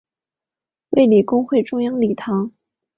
[0.89, 2.51] 卫理公会中央礼堂。